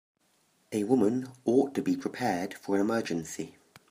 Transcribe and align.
A 0.71 0.83
woman 0.83 1.29
ought 1.45 1.75
to 1.75 1.83
be 1.83 1.95
prepared 1.95 2.55
for 2.55 2.73
any 2.73 2.81
emergency. 2.81 3.59